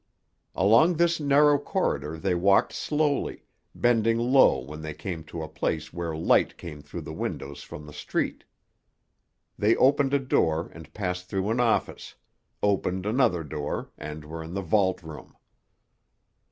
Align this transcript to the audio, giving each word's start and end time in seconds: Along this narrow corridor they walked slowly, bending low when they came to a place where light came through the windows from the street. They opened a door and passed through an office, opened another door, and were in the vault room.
Along 0.55 0.95
this 0.95 1.19
narrow 1.19 1.59
corridor 1.59 2.17
they 2.17 2.33
walked 2.33 2.73
slowly, 2.73 3.43
bending 3.75 4.17
low 4.17 4.57
when 4.57 4.81
they 4.81 4.95
came 4.95 5.23
to 5.25 5.43
a 5.43 5.47
place 5.47 5.93
where 5.93 6.15
light 6.17 6.57
came 6.57 6.81
through 6.81 7.01
the 7.01 7.13
windows 7.13 7.61
from 7.61 7.85
the 7.85 7.93
street. 7.93 8.43
They 9.59 9.75
opened 9.75 10.15
a 10.15 10.19
door 10.19 10.71
and 10.73 10.91
passed 10.95 11.29
through 11.29 11.51
an 11.51 11.59
office, 11.59 12.15
opened 12.63 13.05
another 13.05 13.43
door, 13.43 13.91
and 13.95 14.25
were 14.25 14.41
in 14.43 14.55
the 14.55 14.63
vault 14.63 15.03
room. 15.03 15.37